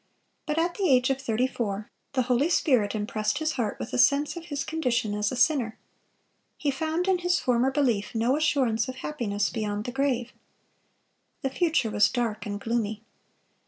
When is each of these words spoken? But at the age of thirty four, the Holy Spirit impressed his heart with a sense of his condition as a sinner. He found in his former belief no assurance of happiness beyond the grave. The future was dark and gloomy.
But 0.47 0.57
at 0.57 0.73
the 0.73 0.89
age 0.89 1.11
of 1.11 1.21
thirty 1.21 1.45
four, 1.45 1.91
the 2.13 2.23
Holy 2.23 2.49
Spirit 2.49 2.95
impressed 2.95 3.37
his 3.37 3.51
heart 3.51 3.77
with 3.77 3.93
a 3.93 3.99
sense 3.99 4.35
of 4.35 4.45
his 4.45 4.63
condition 4.63 5.13
as 5.13 5.31
a 5.31 5.35
sinner. 5.35 5.77
He 6.57 6.71
found 6.71 7.07
in 7.07 7.19
his 7.19 7.39
former 7.39 7.69
belief 7.69 8.15
no 8.15 8.35
assurance 8.35 8.87
of 8.87 8.95
happiness 8.95 9.51
beyond 9.51 9.83
the 9.85 9.91
grave. 9.91 10.33
The 11.43 11.51
future 11.51 11.91
was 11.91 12.09
dark 12.09 12.47
and 12.47 12.59
gloomy. 12.59 13.03